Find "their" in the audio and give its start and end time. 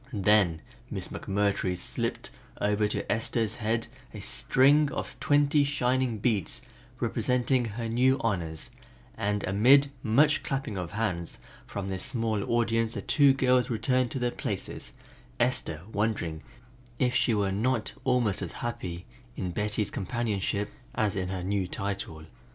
11.87-11.99, 14.17-14.31